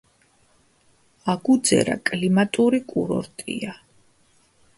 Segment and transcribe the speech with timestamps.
[1.33, 3.77] აგუძერა კლიმატური კურორტია.